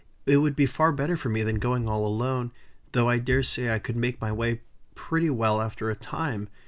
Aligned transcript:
It 0.25 0.37
would 0.37 0.55
be 0.55 0.65
far 0.65 0.91
better 0.91 1.15
for 1.15 1.29
me 1.29 1.43
than 1.43 1.59
going 1.59 1.87
all 1.87 2.07
alone; 2.07 2.51
though 2.93 3.07
I 3.07 3.19
dare 3.19 3.43
say 3.43 3.69
I 3.71 3.77
could 3.77 3.95
make 3.97 4.19
my 4.19 4.31
way 4.31 4.61
pretty 4.95 5.29
well 5.29 5.61
after 5.61 5.91
a 5.91 5.95
time. 5.95 6.49